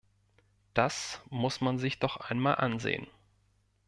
Das 0.73 1.21
muss 1.29 1.61
man 1.61 1.77
sich 1.77 1.99
doch 1.99 2.17
einmal 2.17 2.55
ansehen. 2.55 3.05